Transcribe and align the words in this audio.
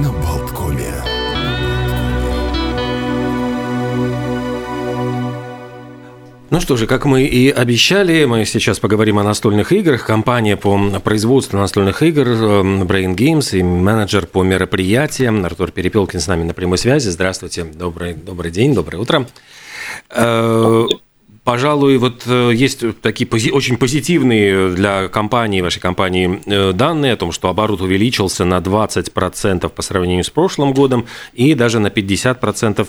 на 0.00 0.10
Болткоме. 0.12 0.94
Ну 6.50 6.60
что 6.60 6.76
же, 6.76 6.88
как 6.88 7.04
мы 7.04 7.22
и 7.22 7.48
обещали, 7.48 8.24
мы 8.24 8.44
сейчас 8.44 8.80
поговорим 8.80 9.18
о 9.18 9.22
настольных 9.22 9.72
играх. 9.72 10.04
Компания 10.04 10.56
по 10.56 10.98
производству 10.98 11.58
настольных 11.58 12.02
игр 12.02 12.26
эм, 12.26 12.82
Brain 12.82 13.14
Games 13.14 13.56
и 13.56 13.62
менеджер 13.62 14.26
по 14.26 14.42
мероприятиям 14.42 15.44
Артур 15.44 15.70
Перепелкин 15.70 16.18
с 16.18 16.26
нами 16.26 16.42
на 16.42 16.54
прямой 16.54 16.78
связи. 16.78 17.08
Здравствуйте, 17.08 17.64
добрый, 17.64 18.14
добрый 18.14 18.50
день, 18.50 18.74
доброе 18.74 18.98
утро. 18.98 19.26
Э, 21.50 21.60
Пожалуй, 21.60 21.98
вот 21.98 22.22
э, 22.26 22.52
есть 22.54 22.84
такие 23.02 23.28
пози- 23.28 23.50
очень 23.50 23.76
позитивные 23.76 24.70
для 24.70 25.08
компании, 25.08 25.60
вашей 25.60 25.80
компании, 25.80 26.40
э, 26.46 26.72
данные 26.72 27.14
о 27.14 27.16
том, 27.16 27.32
что 27.32 27.48
оборот 27.48 27.80
увеличился 27.80 28.44
на 28.44 28.60
20% 28.60 29.68
по 29.68 29.82
сравнению 29.82 30.22
с 30.22 30.30
прошлым 30.30 30.72
годом 30.72 31.06
и 31.32 31.54
даже 31.54 31.80
на 31.80 31.88
50% 31.88 32.86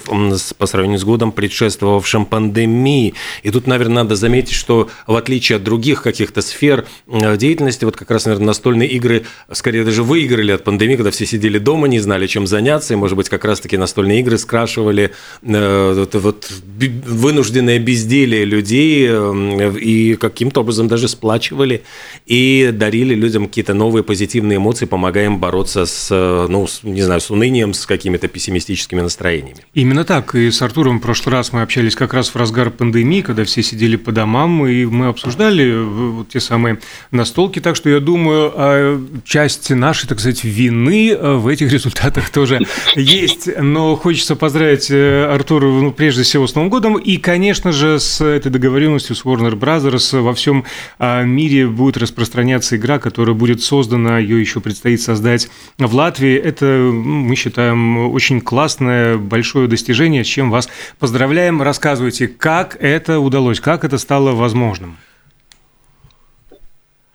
по 0.58 0.66
сравнению 0.68 1.00
с 1.00 1.04
годом, 1.04 1.32
предшествовавшим 1.32 2.26
пандемии. 2.26 3.16
И 3.42 3.50
тут, 3.50 3.66
наверное, 3.66 4.04
надо 4.04 4.16
заметить, 4.16 4.54
что 4.54 4.90
в 5.08 5.16
отличие 5.16 5.56
от 5.56 5.64
других 5.64 6.04
каких-то 6.04 6.42
сфер 6.42 6.86
э, 7.08 7.38
деятельности, 7.38 7.86
вот 7.86 7.96
как 7.96 8.12
раз, 8.12 8.26
наверное, 8.26 8.48
настольные 8.48 8.90
игры 8.90 9.24
скорее 9.52 9.84
даже 9.84 10.04
выиграли 10.04 10.52
от 10.52 10.64
пандемии, 10.64 10.98
когда 10.98 11.10
все 11.10 11.26
сидели 11.26 11.58
дома, 11.58 11.88
не 11.88 12.00
знали, 12.00 12.28
чем 12.28 12.46
заняться, 12.46 12.94
и, 12.94 12.98
может 12.98 13.18
быть, 13.18 13.28
как 13.28 13.44
раз-таки 13.44 13.78
настольные 13.78 14.20
игры 14.20 14.38
скрашивали 14.38 15.12
вот, 15.42 16.14
вот 16.14 16.52
вынужденное 16.72 17.80
безделие 17.80 18.51
людей 18.52 19.08
эм, 19.08 19.78
и 19.78 20.16
каким-то 20.16 20.62
образом 20.62 20.88
даже 20.88 21.08
сплачивали 21.08 21.84
и 22.26 22.70
дарили 22.74 23.16
людям 23.16 23.48
какие-то 23.48 23.74
новые 23.74 24.04
позитивные 24.04 24.58
эмоции, 24.58 24.86
помогая 24.86 25.26
им 25.26 25.40
бороться 25.40 25.86
с, 25.86 26.10
э, 26.12 26.48
ну, 26.50 26.68
с, 26.68 26.84
не 26.84 27.02
знаю, 27.02 27.22
с 27.22 27.32
унынием, 27.32 27.74
с 27.74 27.86
какими-то 27.86 28.28
пессимистическими 28.28 29.02
настроениями. 29.02 29.60
Именно 29.74 30.04
так. 30.04 30.36
И 30.36 30.52
с 30.52 30.62
Артуром 30.62 31.00
в 31.00 31.02
прошлый 31.02 31.34
раз 31.34 31.54
мы 31.54 31.62
общались 31.62 31.96
как 31.96 32.14
раз 32.14 32.30
в 32.30 32.36
разгар 32.36 32.70
пандемии, 32.70 33.22
когда 33.22 33.44
все 33.44 33.64
сидели 33.64 33.96
по 33.96 34.12
домам, 34.12 34.68
и 34.68 34.86
мы 34.86 35.08
обсуждали 35.08 35.66
э, 35.66 35.84
вот 35.84 36.30
те 36.30 36.40
самые 36.40 36.80
настолки. 37.12 37.60
Так 37.60 37.76
что 37.76 37.90
я 37.90 38.00
думаю, 38.00 38.52
а, 38.56 39.02
часть 39.26 39.70
нашей, 39.70 40.08
так 40.08 40.20
сказать, 40.20 40.44
вины 40.44 41.12
э, 41.12 41.36
в 41.36 41.48
этих 41.48 41.72
результатах 41.72 42.30
тоже 42.30 42.60
есть. 42.96 43.50
Но 43.60 43.96
хочется 43.96 44.36
поздравить 44.36 44.92
Артура, 44.92 45.66
ну, 45.66 45.92
прежде 45.92 46.24
всего, 46.24 46.48
с 46.48 46.56
Новым 46.56 46.70
годом. 46.70 46.98
И, 46.98 47.18
конечно 47.18 47.72
же, 47.72 48.00
с 48.00 48.31
этой 48.34 48.52
договоренностью 48.52 49.16
с 49.16 49.24
Warner 49.26 49.54
Brothers 49.54 50.20
во 50.20 50.34
всем 50.34 50.66
а, 51.00 51.24
мире 51.24 51.68
будет 51.68 51.98
распространяться 51.98 52.76
игра, 52.78 53.00
которая 53.00 53.36
будет 53.36 53.62
создана, 53.62 54.20
ее 54.20 54.40
еще 54.40 54.62
предстоит 54.62 55.02
создать 55.02 55.50
в 55.78 55.94
Латвии. 55.96 56.36
Это, 56.36 56.66
мы 56.66 57.36
считаем, 57.36 58.12
очень 58.12 58.42
классное, 58.42 59.18
большое 59.18 59.68
достижение, 59.68 60.24
с 60.24 60.28
чем 60.28 60.52
вас 60.52 60.70
поздравляем. 61.00 61.62
Рассказывайте, 61.62 62.28
как 62.28 62.78
это 62.80 63.20
удалось, 63.20 63.60
как 63.60 63.84
это 63.84 63.98
стало 63.98 64.32
возможным? 64.32 64.98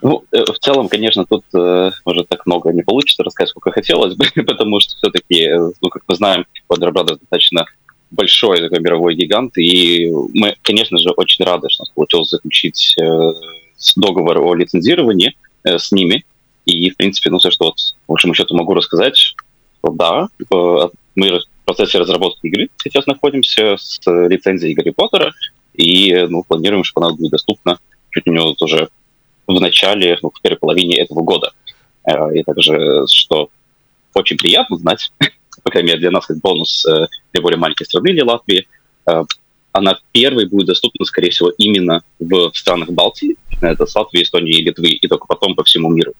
Ну, 0.02 0.24
э, 0.30 0.44
в 0.44 0.58
целом, 0.58 0.88
конечно, 0.88 1.24
тут 1.24 1.44
э, 1.54 1.90
может 2.04 2.28
так 2.28 2.46
много 2.46 2.72
не 2.72 2.82
получится 2.82 3.24
рассказать, 3.24 3.50
сколько 3.50 3.72
хотелось 3.72 4.14
бы, 4.14 4.26
потому 4.46 4.78
что 4.78 4.94
все-таки, 4.96 5.44
э, 5.44 5.58
ну, 5.80 5.88
как 5.88 6.02
мы 6.06 6.14
знаем, 6.14 6.46
Warner 6.70 6.92
Brothers 6.92 7.18
достаточно 7.18 7.66
большой 8.10 8.60
такой 8.60 8.80
мировой 8.80 9.14
гигант, 9.14 9.56
и 9.58 10.10
мы, 10.34 10.56
конечно 10.62 10.98
же, 10.98 11.10
очень 11.10 11.44
рады, 11.44 11.68
что 11.70 11.82
у 11.82 11.84
нас 11.84 11.92
получилось 11.94 12.30
заключить 12.30 12.94
э, 13.00 13.32
договор 13.96 14.38
о 14.38 14.54
лицензировании 14.54 15.36
э, 15.64 15.78
с 15.78 15.92
ними. 15.92 16.24
И, 16.64 16.90
в 16.90 16.96
принципе, 16.96 17.30
ну, 17.30 17.38
все, 17.38 17.50
что 17.50 17.66
вот, 17.66 17.76
в 18.06 18.12
общем 18.12 18.34
счету 18.34 18.56
могу 18.56 18.74
рассказать, 18.74 19.16
что 19.16 19.36
да, 19.92 20.28
э, 20.38 20.88
мы 21.14 21.38
в 21.38 21.64
процессе 21.64 21.98
разработки 21.98 22.46
игры 22.46 22.68
сейчас 22.82 23.06
находимся 23.06 23.76
с 23.76 24.00
лицензией 24.06 24.74
Гарри 24.74 24.90
Поттера, 24.90 25.32
и 25.74 26.26
ну, 26.28 26.42
планируем, 26.42 26.84
что 26.84 27.00
она 27.00 27.14
будет 27.14 27.32
доступна 27.32 27.78
чуть 28.10 28.26
ли 28.26 28.32
не 28.32 28.40
вот 28.40 28.60
уже 28.62 28.88
в 29.46 29.60
начале, 29.60 30.18
ну, 30.22 30.30
в 30.30 30.40
первой 30.40 30.58
половине 30.58 30.96
этого 30.96 31.22
года. 31.22 31.52
И 32.32 32.42
также, 32.44 33.04
что 33.08 33.50
очень 34.14 34.38
приятно 34.38 34.76
знать, 34.78 35.12
по 35.62 35.70
крайней 35.70 35.88
мере, 35.88 36.00
для 36.00 36.10
нас 36.10 36.26
как 36.26 36.38
бонус 36.38 36.84
э, 36.86 37.06
для 37.32 37.42
более 37.42 37.58
маленькой 37.58 37.84
страны, 37.84 38.12
для 38.12 38.24
Латвии, 38.24 38.66
э, 39.06 39.22
она 39.72 39.98
первой 40.12 40.46
будет 40.46 40.66
доступна, 40.66 41.04
скорее 41.04 41.30
всего, 41.30 41.50
именно 41.58 42.02
в 42.18 42.50
странах 42.54 42.90
Балтии, 42.90 43.36
это 43.60 43.86
с 43.86 43.94
Латвии, 43.94 44.22
Эстонии 44.22 44.58
и 44.58 44.62
Литвы, 44.62 44.88
и 44.88 45.06
только 45.06 45.26
потом 45.26 45.54
по 45.54 45.64
всему 45.64 45.90
миру. 45.90 46.12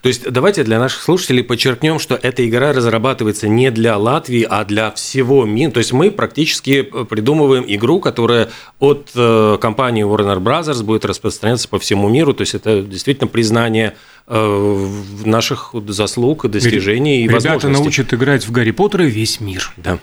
То 0.00 0.08
есть 0.08 0.30
давайте 0.30 0.64
для 0.64 0.78
наших 0.78 1.02
слушателей 1.02 1.44
подчеркнем, 1.44 1.98
что 1.98 2.14
эта 2.14 2.48
игра 2.48 2.72
разрабатывается 2.72 3.48
не 3.48 3.70
для 3.70 3.98
Латвии, 3.98 4.46
а 4.48 4.64
для 4.64 4.90
всего 4.92 5.44
мира. 5.44 5.72
То 5.72 5.78
есть 5.78 5.92
мы 5.92 6.10
практически 6.10 6.82
придумываем 6.82 7.64
игру, 7.66 8.00
которая 8.00 8.48
от 8.78 9.10
э, 9.14 9.58
компании 9.60 10.06
Warner 10.06 10.38
Brothers 10.38 10.82
будет 10.82 11.04
распространяться 11.04 11.68
по 11.68 11.78
всему 11.78 12.08
миру. 12.08 12.32
То 12.32 12.42
есть 12.42 12.54
это 12.54 12.80
действительно 12.80 13.28
признание 13.28 13.88
Э, 13.90 14.13
наших 14.26 15.74
заслуг, 15.88 16.48
достижений 16.48 17.20
и 17.20 17.22
Ребята 17.24 17.50
возможностей. 17.50 17.82
научат 17.82 18.14
играть 18.14 18.46
в 18.46 18.52
Гарри 18.52 18.70
Поттера 18.70 19.02
весь 19.02 19.40
мир. 19.40 19.72
Да. 19.76 19.98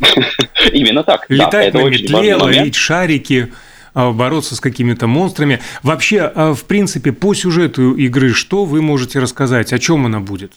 Именно 0.72 1.02
так. 1.02 1.26
Летать 1.28 1.74
на 1.74 1.84
метле, 1.84 2.36
ловить 2.36 2.76
шарики 2.76 3.52
а, 3.94 4.12
бороться 4.12 4.54
с 4.54 4.60
какими-то 4.60 5.06
монстрами. 5.06 5.60
Вообще, 5.82 6.20
а, 6.20 6.54
в 6.54 6.64
принципе, 6.64 7.12
по 7.12 7.34
сюжету 7.34 7.94
игры 7.94 8.32
что 8.32 8.64
вы 8.64 8.80
можете 8.80 9.18
рассказать? 9.18 9.72
О 9.72 9.78
чем 9.78 10.06
она 10.06 10.20
будет? 10.20 10.52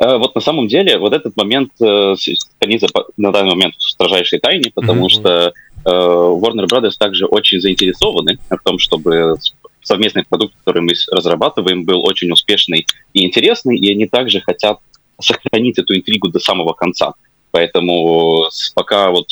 Э, 0.00 0.16
вот 0.16 0.34
на 0.34 0.40
самом 0.40 0.68
деле 0.68 0.98
вот 0.98 1.12
этот 1.12 1.36
момент 1.36 1.70
э, 1.80 2.14
хранится 2.58 2.88
на 3.16 3.30
данный 3.30 3.50
момент 3.50 3.76
в 3.76 3.88
строжайшей 3.88 4.40
тайне, 4.40 4.72
потому 4.74 5.06
mm-hmm. 5.06 5.10
что 5.10 5.52
Warner 5.84 6.66
Brothers 6.66 6.94
также 6.98 7.26
очень 7.26 7.60
заинтересованы 7.60 8.38
в 8.48 8.58
том, 8.64 8.78
чтобы 8.78 9.36
совместный 9.82 10.24
продукт, 10.24 10.54
который 10.58 10.82
мы 10.82 10.92
разрабатываем, 11.10 11.84
был 11.84 12.04
очень 12.04 12.30
успешный 12.30 12.86
и 13.12 13.24
интересный, 13.24 13.76
и 13.76 13.92
они 13.92 14.06
также 14.06 14.40
хотят 14.40 14.78
сохранить 15.20 15.78
эту 15.78 15.94
интригу 15.96 16.28
до 16.28 16.38
самого 16.38 16.72
конца. 16.72 17.14
Поэтому 17.50 18.48
пока 18.74 19.10
вот 19.10 19.26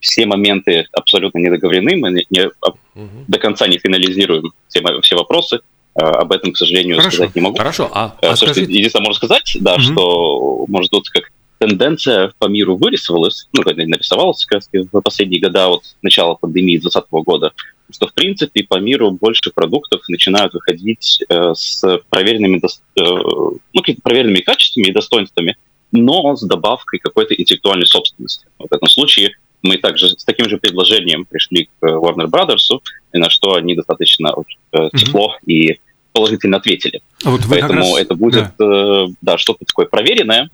все 0.00 0.26
моменты 0.26 0.86
абсолютно 0.92 1.38
не 1.38 1.50
договорены, 1.50 1.96
мы 1.96 2.10
не, 2.10 2.26
не, 2.30 2.46
угу. 2.46 3.24
до 3.26 3.38
конца 3.38 3.66
не 3.66 3.78
финализируем 3.78 4.52
все, 4.68 4.82
все 5.02 5.16
вопросы. 5.16 5.60
А, 5.94 6.20
об 6.20 6.32
этом, 6.32 6.52
к 6.52 6.58
сожалению, 6.58 6.96
Хорошо. 6.98 7.16
сказать 7.16 7.34
не 7.34 7.40
могу. 7.42 7.56
Хорошо, 7.56 7.90
а, 7.92 8.14
а 8.20 8.34
Все, 8.34 8.46
скажите... 8.46 8.72
единственное, 8.72 9.06
можно 9.06 9.16
сказать, 9.16 9.56
да, 9.60 9.74
угу. 9.74 9.80
что 9.80 10.64
может 10.68 10.92
быть 10.92 11.08
как 11.08 11.30
тенденция 11.58 12.32
по 12.38 12.46
миру 12.46 12.76
вырисовалась, 12.76 13.48
ну, 13.52 13.62
нарисовалась 13.64 14.44
как 14.44 14.58
раз 14.58 14.68
в 14.72 15.00
последние 15.00 15.40
года, 15.40 15.68
вот 15.68 15.82
начала 16.02 16.34
пандемии 16.34 16.76
2020 16.76 17.10
года, 17.24 17.52
что, 17.90 18.06
в 18.08 18.14
принципе, 18.14 18.64
по 18.64 18.78
миру 18.78 19.10
больше 19.10 19.50
продуктов 19.54 20.02
начинают 20.08 20.54
выходить 20.54 21.22
э, 21.28 21.52
с 21.54 21.82
проверенными, 22.10 22.58
э, 22.58 23.00
ну, 23.02 23.82
проверенными 24.02 24.40
качествами 24.40 24.86
и 24.86 24.92
достоинствами, 24.92 25.56
но 25.92 26.36
с 26.36 26.42
добавкой 26.42 26.98
какой-то 26.98 27.34
интеллектуальной 27.34 27.86
собственности. 27.86 28.46
В 28.58 28.72
этом 28.72 28.88
случае 28.88 29.36
мы 29.62 29.78
также 29.78 30.10
с 30.10 30.24
таким 30.24 30.48
же 30.48 30.58
предложением 30.58 31.24
пришли 31.24 31.68
к 31.78 31.84
Warner 31.84 32.28
Brothers, 32.28 32.80
и 33.12 33.18
на 33.18 33.30
что 33.30 33.54
они 33.54 33.74
достаточно 33.74 34.34
э, 34.72 34.88
тепло 34.96 35.34
mm-hmm. 35.34 35.52
и 35.52 35.80
положительно 36.12 36.56
ответили. 36.56 37.02
А 37.24 37.30
вот 37.30 37.42
Поэтому 37.48 37.80
раз... 37.80 37.98
это 37.98 38.14
будет 38.14 38.48
да. 38.58 38.64
Э, 38.64 39.06
да, 39.20 39.38
что-то 39.38 39.64
такое 39.64 39.86
проверенное, 39.86 40.50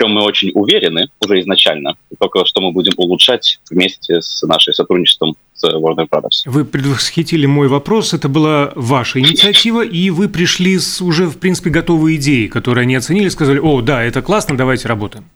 чем 0.00 0.12
мы 0.12 0.22
очень 0.22 0.50
уверены 0.54 1.08
уже 1.20 1.40
изначально, 1.40 1.96
только 2.18 2.46
что 2.46 2.62
мы 2.62 2.72
будем 2.72 2.92
улучшать 2.96 3.60
вместе 3.70 4.22
с 4.22 4.42
нашим 4.42 4.72
сотрудничеством 4.72 5.36
с 5.52 5.64
Warner 5.64 6.08
Brothers. 6.08 6.42
Вы 6.46 6.64
предвосхитили 6.64 7.44
мой 7.44 7.68
вопрос, 7.68 8.14
это 8.14 8.28
была 8.30 8.72
ваша 8.74 9.20
инициатива, 9.20 9.84
и 9.84 10.08
вы 10.08 10.28
пришли 10.30 10.78
с 10.78 11.02
уже, 11.02 11.26
в 11.26 11.38
принципе, 11.38 11.68
готовой 11.68 12.16
идеей, 12.16 12.48
которую 12.48 12.82
они 12.82 12.94
оценили, 12.94 13.28
сказали, 13.28 13.58
о, 13.58 13.82
да, 13.82 14.02
это 14.02 14.22
классно, 14.22 14.56
давайте 14.56 14.88
работаем. 14.88 15.26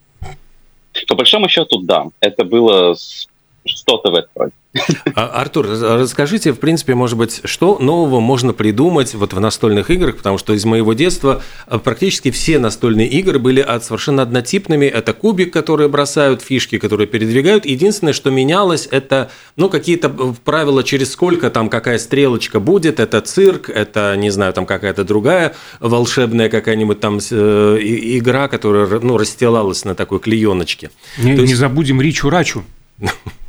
По 1.09 1.15
большому 1.15 1.49
счету, 1.49 1.81
да, 1.83 2.07
это 2.21 2.45
было 2.45 2.97
что-то 3.67 4.11
в 4.11 4.15
этом 4.15 4.53
а, 5.15 5.27
Артур, 5.41 5.69
расскажите, 5.69 6.53
в 6.53 6.59
принципе, 6.59 6.95
может 6.95 7.17
быть, 7.17 7.41
что 7.45 7.79
нового 7.79 8.19
можно 8.21 8.53
придумать 8.53 9.15
вот 9.15 9.33
в 9.33 9.39
настольных 9.39 9.91
играх, 9.91 10.17
потому 10.17 10.37
что 10.37 10.53
из 10.53 10.65
моего 10.65 10.95
детства 10.95 11.43
а, 11.67 11.79
практически 11.79 12.33
все 12.33 12.59
настольные 12.59 13.07
игры 13.09 13.39
были 13.39 13.61
от 13.61 13.85
совершенно 13.85 14.23
однотипными. 14.23 14.87
Это 14.87 15.13
кубик, 15.13 15.53
которые 15.53 15.89
бросают, 15.89 16.43
фишки, 16.43 16.79
которые 16.79 17.07
передвигают. 17.07 17.67
Единственное, 17.67 18.13
что 18.13 18.31
менялось, 18.31 18.89
это 18.91 19.31
ну, 19.57 19.69
какие-то 19.69 20.09
э, 20.09 20.33
правила, 20.45 20.83
через 20.83 21.13
сколько 21.13 21.51
там 21.51 21.69
какая 21.69 21.99
стрелочка 21.99 22.59
будет. 22.59 22.99
Это 22.99 23.21
цирк, 23.21 23.71
это, 23.71 24.17
не 24.17 24.31
знаю, 24.31 24.53
там 24.53 24.67
какая-то 24.67 25.05
другая 25.05 25.55
волшебная 25.79 26.49
какая-нибудь 26.49 26.99
там 26.99 27.19
э, 27.31 27.79
игра, 27.81 28.49
которая 28.49 28.87
ну, 29.01 29.17
расстилалась 29.19 29.85
на 29.85 29.95
такой 29.95 30.19
клееночке. 30.19 30.91
Не, 31.19 31.33
есть... 31.33 31.43
не 31.45 31.55
забудем 31.55 32.01
Ричу-Рачу. 32.01 32.65
Э, 33.01 33.07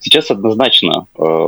сейчас 0.00 0.30
однозначно, 0.30 1.06
э, 1.18 1.46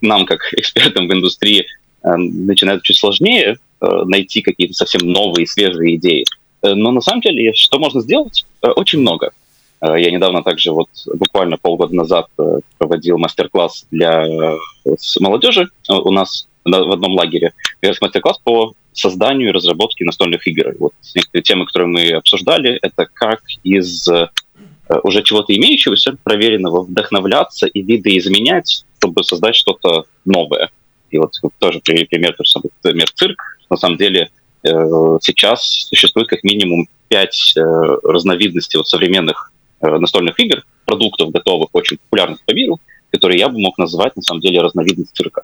нам, 0.00 0.26
как 0.26 0.40
экспертам 0.52 1.08
в 1.08 1.12
индустрии, 1.12 1.66
э, 2.02 2.16
начинает 2.16 2.82
чуть 2.82 2.98
сложнее 2.98 3.56
найти 3.80 4.42
какие-то 4.42 4.74
совсем 4.74 5.08
новые, 5.08 5.46
свежие 5.46 5.94
идеи. 5.94 6.24
Но 6.62 6.90
на 6.90 7.00
самом 7.00 7.20
деле, 7.20 7.52
что 7.54 7.78
можно 7.78 8.00
сделать? 8.00 8.44
Очень 8.60 8.98
много. 9.02 9.30
Я 9.80 10.10
недавно 10.10 10.42
также, 10.42 10.72
вот 10.72 10.88
буквально 11.14 11.58
полгода 11.58 11.94
назад 11.94 12.26
проводил 12.76 13.18
мастер-класс 13.18 13.86
для 13.92 14.26
молодежи 15.20 15.68
у 15.88 16.10
нас 16.10 16.48
в 16.64 16.92
одном 16.92 17.12
лагере. 17.12 17.52
Мастер-класс 18.00 18.40
по 18.42 18.74
созданию 18.98 19.48
и 19.50 19.52
разработке 19.52 20.04
настольных 20.04 20.46
игр. 20.46 20.74
Вот 20.78 20.92
темы, 21.42 21.66
которые 21.66 21.88
мы 21.88 22.10
обсуждали, 22.10 22.78
это 22.82 23.06
как 23.12 23.42
из 23.62 24.08
э, 24.08 24.28
уже 25.02 25.22
чего-то 25.22 25.54
имеющегося, 25.54 26.16
проверенного, 26.22 26.82
вдохновляться 26.82 27.66
и 27.66 27.82
видоизменять, 27.82 28.84
чтобы 28.98 29.24
создать 29.24 29.56
что-то 29.56 30.04
новое. 30.24 30.70
И 31.10 31.18
вот 31.18 31.34
тоже 31.58 31.80
пример, 31.80 32.36
самый 32.44 32.70
цирк. 33.14 33.42
На 33.70 33.76
самом 33.76 33.96
деле 33.96 34.30
э, 34.62 34.68
сейчас 35.22 35.88
существует 35.88 36.28
как 36.28 36.42
минимум 36.44 36.88
пять 37.08 37.54
э, 37.56 37.60
разновидностей 38.02 38.78
вот 38.78 38.88
современных 38.88 39.52
настольных 39.80 40.40
игр, 40.40 40.64
продуктов 40.84 41.30
готовых, 41.30 41.68
очень 41.72 41.98
популярных 41.98 42.40
по 42.44 42.52
миру, 42.52 42.80
которые 43.12 43.38
я 43.38 43.48
бы 43.48 43.60
мог 43.60 43.78
назвать 43.78 44.16
на 44.16 44.22
самом 44.22 44.40
деле 44.40 44.60
разновидность 44.60 45.14
цирка. 45.14 45.42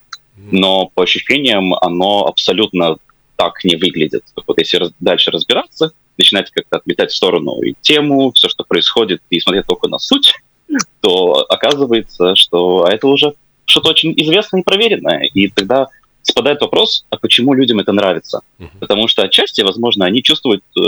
Но 0.51 0.91
по 0.95 1.05
ощущениям 1.05 1.75
оно 1.75 2.27
абсолютно 2.27 2.97
так 3.37 3.65
не 3.65 3.77
выглядит. 3.77 4.25
Вот 4.47 4.59
если 4.59 4.79
раз, 4.79 4.93
дальше 5.01 5.31
разбираться, 5.31 5.93
начинать 6.19 6.51
как-то 6.51 6.77
отметать 6.77 7.11
в 7.11 7.17
сторону 7.17 7.61
и 7.63 7.75
тему, 7.81 8.33
все, 8.33 8.49
что 8.49 8.65
происходит, 8.65 9.23
и 9.31 9.41
смотреть 9.41 9.67
только 9.67 9.89
на 9.89 9.99
суть, 9.99 10.35
то 11.01 11.47
оказывается, 11.49 12.35
что 12.37 12.87
это 12.89 13.07
уже 13.07 13.35
что-то 13.65 13.91
очень 13.91 14.13
известное 14.17 14.61
и 14.61 14.65
проверенное. 14.65 15.29
И 15.33 15.49
тогда 15.49 15.89
спадает 16.23 16.61
вопрос, 16.61 17.05
а 17.11 17.17
почему 17.17 17.55
людям 17.55 17.81
это 17.81 17.93
нравится? 17.93 18.41
Потому 18.81 19.09
что 19.09 19.23
отчасти, 19.23 19.63
возможно, 19.63 20.07
они 20.07 20.23
чувствуют 20.23 20.63
э, 20.79 20.81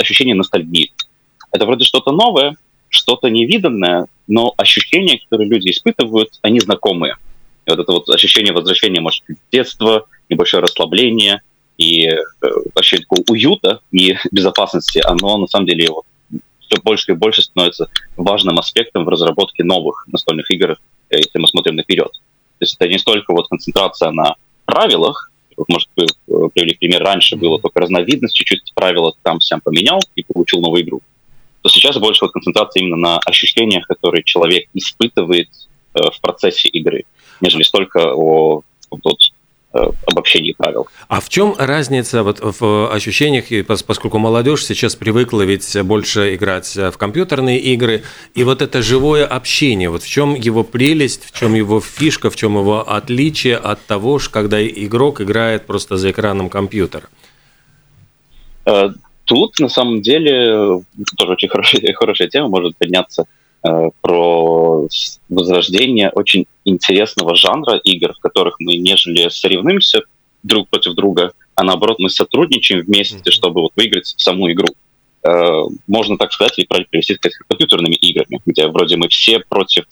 ощущение 0.00 0.34
ностальгии. 0.34 0.92
Это 1.52 1.66
вроде 1.66 1.84
что-то 1.84 2.12
новое, 2.12 2.56
что-то 2.88 3.28
невиданное, 3.28 4.06
но 4.26 4.54
ощущения, 4.56 5.18
которые 5.18 5.48
люди 5.48 5.70
испытывают, 5.70 6.38
они 6.42 6.60
знакомые. 6.60 7.16
И 7.66 7.70
вот 7.70 7.78
это 7.78 7.92
вот 7.92 8.08
ощущение 8.08 8.52
возвращения, 8.52 9.00
может 9.00 9.22
быть, 9.26 9.38
детства, 9.52 10.06
небольшое 10.28 10.62
расслабление– 10.62 11.42
и 11.76 12.06
э, 12.06 12.20
вообще 12.74 12.98
такого 12.98 13.22
уюта 13.28 13.80
и 13.92 14.16
безопасности, 14.32 15.02
оно 15.04 15.38
на 15.38 15.46
самом 15.46 15.66
деле 15.66 15.88
вот, 15.90 16.04
все 16.60 16.80
больше 16.82 17.12
и 17.12 17.14
больше 17.14 17.42
становится 17.42 17.88
важным 18.16 18.58
аспектом 18.58 19.04
в 19.04 19.08
разработке 19.08 19.64
новых 19.64 20.06
настольных 20.08 20.50
игр, 20.50 20.78
э, 21.10 21.16
если 21.16 21.38
мы 21.38 21.48
смотрим 21.48 21.76
наперед. 21.76 22.10
То 22.58 22.62
есть 22.62 22.76
это 22.78 22.88
не 22.88 22.98
столько 22.98 23.32
вот 23.32 23.48
концентрация 23.48 24.10
на 24.10 24.36
правилах, 24.64 25.30
может, 25.68 25.88
вы 25.96 26.04
э, 26.04 26.48
привели 26.54 26.74
пример, 26.74 27.02
раньше 27.02 27.36
было 27.36 27.60
только 27.60 27.80
разновидность, 27.80 28.34
чуть-чуть 28.34 28.72
правила 28.74 29.14
там 29.22 29.40
сам 29.40 29.60
поменял 29.60 30.00
и 30.14 30.22
получил 30.22 30.60
новую 30.60 30.82
игру, 30.82 31.02
то 31.62 31.68
сейчас 31.68 31.98
больше 31.98 32.24
вот 32.24 32.32
концентрация 32.32 32.82
именно 32.82 32.96
на 32.96 33.18
ощущениях, 33.18 33.86
которые 33.86 34.22
человек 34.24 34.68
испытывает 34.74 35.48
э, 35.94 36.00
в 36.10 36.20
процессе 36.20 36.68
игры, 36.68 37.04
нежели 37.40 37.62
столько 37.62 38.12
о 38.14 38.62
вот, 38.90 39.16
обобщении 40.06 40.52
правил. 40.52 40.86
А 41.08 41.20
в 41.20 41.28
чем 41.28 41.54
разница 41.58 42.22
вот 42.22 42.40
в 42.40 42.92
ощущениях, 42.92 43.66
поскольку 43.66 44.18
молодежь 44.18 44.64
сейчас 44.64 44.94
привыкла 44.96 45.42
ведь 45.42 45.76
больше 45.82 46.34
играть 46.34 46.76
в 46.76 46.92
компьютерные 46.92 47.58
игры, 47.58 48.02
и 48.34 48.44
вот 48.44 48.62
это 48.62 48.82
живое 48.82 49.26
общение, 49.26 49.90
вот 49.90 50.02
в 50.02 50.08
чем 50.08 50.34
его 50.34 50.64
прелесть, 50.64 51.24
в 51.24 51.38
чем 51.38 51.54
его 51.54 51.80
фишка, 51.80 52.30
в 52.30 52.36
чем 52.36 52.56
его 52.56 52.88
отличие 52.88 53.56
от 53.56 53.84
того, 53.86 54.20
когда 54.30 54.64
игрок 54.64 55.20
играет 55.20 55.66
просто 55.66 55.96
за 55.96 56.10
экраном 56.10 56.48
компьютера? 56.48 57.08
Э, 58.66 58.90
тут, 59.24 59.58
на 59.58 59.68
самом 59.68 60.02
деле, 60.02 60.82
тоже 61.16 61.32
очень 61.32 61.48
хорошая, 61.48 61.92
хорошая 61.94 62.28
тема, 62.28 62.48
может 62.48 62.76
подняться 62.76 63.24
Э, 63.24 63.26
про 64.02 64.88
возрождение 65.30 66.10
очень 66.10 66.46
интересного 66.64 67.34
жанра 67.34 67.76
игр, 67.76 68.12
в 68.12 68.20
которых 68.20 68.56
мы 68.60 68.76
нежели 68.76 69.28
соревнуемся 69.30 70.02
друг 70.42 70.68
против 70.68 70.94
друга, 70.94 71.32
а 71.54 71.62
наоборот 71.62 71.98
мы 71.98 72.10
сотрудничаем 72.10 72.82
вместе, 72.82 73.30
чтобы 73.30 73.62
вот 73.62 73.72
выиграть 73.76 74.12
саму 74.18 74.52
игру. 74.52 74.68
Э, 75.22 75.62
можно 75.86 76.18
так 76.18 76.32
сказать, 76.32 76.58
или 76.58 76.66
привести 76.90 77.14
к 77.14 77.26
компьютерными 77.48 77.94
играми, 77.94 78.40
где 78.44 78.66
вроде 78.66 78.96
мы 78.96 79.08
все 79.08 79.40
против 79.40 79.84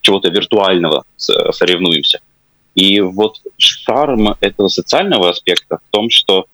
чего-то 0.00 0.28
виртуального 0.28 1.04
соревнуемся. 1.16 2.20
И 2.76 3.00
вот 3.00 3.40
шарм 3.56 4.36
этого 4.40 4.68
социального 4.68 5.30
аспекта 5.30 5.78
в 5.78 5.90
том, 5.90 6.10
что 6.10 6.46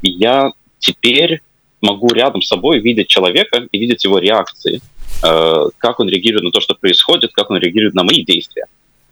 я 0.00 0.52
теперь 0.78 1.42
могу 1.82 2.08
рядом 2.08 2.40
с 2.40 2.48
собой 2.48 2.78
видеть 2.78 3.08
человека 3.08 3.66
и 3.70 3.78
видеть 3.78 4.04
его 4.04 4.18
реакции, 4.18 4.80
Э, 4.95 4.95
как 5.20 6.00
он 6.00 6.08
реагирует 6.08 6.44
на 6.44 6.50
то, 6.50 6.60
что 6.60 6.74
происходит, 6.74 7.32
как 7.32 7.50
он 7.50 7.58
реагирует 7.58 7.94
на 7.94 8.04
мои 8.04 8.24
действия. 8.24 8.66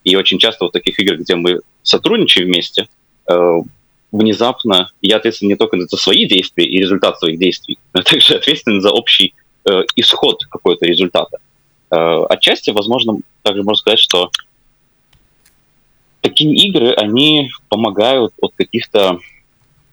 И 0.05 0.17
очень 0.17 0.39
часто 0.39 0.67
в 0.67 0.71
таких 0.71 0.99
играх, 1.01 1.21
где 1.21 1.35
мы 1.35 1.61
сотрудничаем 1.83 2.49
вместе, 2.49 2.89
э, 3.31 3.59
внезапно 4.13 4.91
я 5.01 5.17
ответственен 5.17 5.51
не 5.51 5.57
только 5.57 5.79
за 5.79 5.97
свои 5.97 6.27
действия 6.27 6.67
и 6.67 6.79
результат 6.79 7.19
своих 7.19 7.39
действий, 7.39 7.79
но 7.95 8.03
также 8.03 8.35
ответственен 8.35 8.81
за 8.81 8.91
общий 8.91 9.35
э, 9.65 9.83
исход 9.97 10.45
какого-то 10.45 10.87
результата. 10.87 11.39
Отчасти, 11.91 12.71
возможно, 12.71 13.19
также 13.43 13.63
можно 13.63 13.79
сказать, 13.79 14.01
что 14.01 14.31
такие 16.23 16.53
игры, 16.67 16.93
они 16.95 17.51
помогают 17.69 18.33
от 18.41 18.53
каких-то 18.57 19.21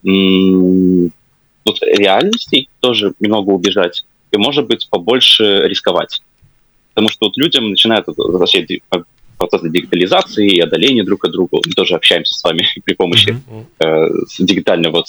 вот, 0.03 1.81
реальностей 1.81 2.69
тоже 2.79 3.13
немного 3.19 3.51
убежать, 3.51 4.05
и, 4.31 4.37
может 4.37 4.67
быть, 4.67 4.87
побольше 4.89 5.61
рисковать. 5.65 6.21
Потому 6.93 7.09
что 7.09 7.27
вот 7.27 7.37
людям 7.37 7.69
начинают 7.69 8.07
возвращать 8.07 8.69
процесс 9.37 9.61
дигитализации 9.63 10.49
и 10.49 10.59
одоления 10.59 11.03
друг 11.03 11.25
от 11.25 11.31
друга. 11.31 11.59
Мы 11.65 11.73
тоже 11.73 11.95
общаемся 11.95 12.33
с 12.33 12.43
вами 12.43 12.65
при 12.85 12.93
помощи 12.93 13.35
э, 13.79 14.07
дигитального 14.39 14.97
вот, 14.97 15.07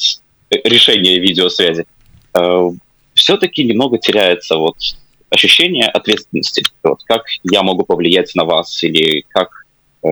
решения 0.65 1.19
видеосвязи. 1.19 1.87
Э, 2.35 2.71
все-таки 3.15 3.65
немного 3.65 3.99
теряется 3.99 4.57
вот 4.57 4.77
ощущение 5.31 5.87
ответственности. 5.87 6.63
Вот, 6.83 7.03
как 7.05 7.25
я 7.45 7.63
могу 7.63 7.85
повлиять 7.85 8.35
на 8.35 8.45
вас 8.45 8.83
или 8.83 9.25
как 9.29 9.67
э, 10.03 10.09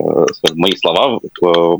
мои 0.55 0.73
слова, 0.77 1.19
э, 1.19 1.77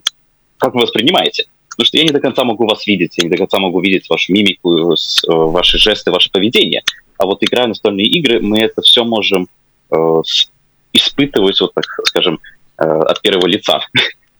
как 0.59 0.75
вы 0.75 0.83
воспринимаете. 0.83 1.47
Потому 1.71 1.87
что 1.87 1.99
я 1.99 2.05
не 2.05 2.11
до 2.11 2.21
конца 2.21 2.45
могу 2.45 2.67
вас 2.67 2.87
видеть, 2.87 3.17
я 3.17 3.25
не 3.25 3.31
до 3.31 3.39
конца 3.39 3.59
могу 3.59 3.81
видеть 3.81 4.09
вашу 4.11 4.33
мимику, 4.33 4.93
э, 4.93 4.97
ваши 5.29 5.79
жесты, 5.79 6.11
ваше 6.11 6.31
поведение. 6.31 6.83
А 7.21 7.27
вот 7.27 7.43
играя 7.43 7.67
настольные 7.67 8.07
игры, 8.07 8.41
мы 8.41 8.61
это 8.61 8.81
все 8.81 9.05
можем 9.05 9.47
э, 9.91 10.23
испытывать, 10.95 11.61
вот 11.61 11.75
так 11.75 11.85
скажем, 12.07 12.41
э, 12.79 12.83
от 12.83 13.21
первого 13.21 13.47
лица. 13.47 13.83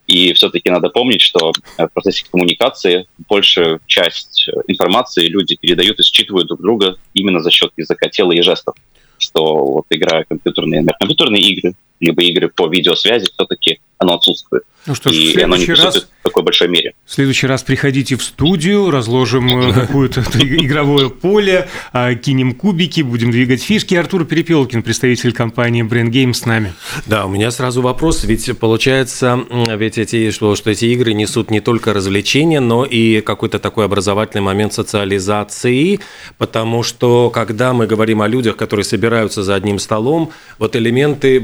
И 0.07 0.33
все-таки 0.33 0.71
надо 0.71 0.89
помнить, 0.89 1.21
что 1.21 1.53
в 1.77 1.89
процессе 1.89 2.25
коммуникации 2.33 3.07
большую 3.29 3.81
часть 3.87 4.49
информации 4.67 5.27
люди 5.27 5.57
передают 5.61 6.01
и 6.01 6.03
считывают 6.03 6.49
друг 6.49 6.63
друга 6.63 6.97
именно 7.13 7.41
за 7.41 7.51
счет 7.51 7.71
языка 7.77 8.09
тела 8.09 8.33
и 8.33 8.41
жестов. 8.41 8.75
Что 9.19 9.63
вот 9.63 9.85
играя 9.91 10.25
компьютерные, 10.25 10.83
компьютерные 10.99 11.43
игры, 11.43 11.75
либо 12.01 12.23
игры 12.23 12.49
по 12.49 12.69
видеосвязи, 12.69 13.31
все-таки 13.33 13.81
оно 13.99 14.15
отсутствует. 14.15 14.65
Ну 14.87 14.95
что 14.95 15.13
ж, 15.13 15.17
и 15.17 15.29
в 15.29 15.33
следующий 15.33 15.75
раз... 15.75 15.97
в 15.97 16.23
такой 16.23 16.43
большой 16.43 16.69
мере. 16.69 16.95
В 17.05 17.13
следующий 17.13 17.47
раз 17.47 17.63
приходите 17.63 18.17
в 18.17 18.23
студию, 18.23 18.91
разложим 18.91 19.69
э, 19.69 19.73
какое-то 19.75 20.21
игровое 20.39 21.11
поле, 21.11 21.69
а, 21.93 22.15
кинем 22.15 22.55
кубики, 22.55 23.03
будем 23.03 23.31
двигать 23.31 23.63
фишки. 23.63 23.95
Артур 23.95 24.25
Перепелкин, 24.25 24.83
представитель 24.83 25.33
компании 25.33 25.85
Brain 25.85 26.11
Games 26.11 26.33
с 26.33 26.47
нами. 26.47 26.73
Да, 27.05 27.27
у 27.27 27.29
меня 27.29 27.51
сразу 27.51 27.83
вопрос, 27.83 28.25
ведь 28.25 28.59
получается, 28.59 29.45
ведь 29.51 29.99
эти, 29.99 30.31
что, 30.31 30.57
что 30.57 30.71
эти 30.71 30.87
игры 30.87 31.13
несут 31.13 31.51
не 31.51 31.61
только 31.61 31.93
развлечения, 31.93 32.61
но 32.61 32.87
и 32.87 33.21
какой-то 33.21 33.59
такой 33.59 33.85
образовательный 33.85 34.43
момент 34.43 34.73
социализации, 34.73 36.01
потому 36.39 36.83
что 36.83 37.29
когда 37.29 37.75
мы 37.75 37.87
говорим 37.87 38.23
о 38.23 38.29
людях, 38.29 38.57
которые 38.57 38.85
собираются 38.85 39.43
за 39.43 39.57
одним 39.57 39.79
столом, 39.79 40.33
вот 40.59 40.75
элементы 40.75 41.39